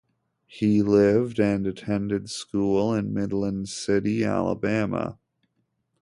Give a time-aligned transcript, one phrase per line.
[0.47, 5.19] He lived and attended school in Midland City, Alabama.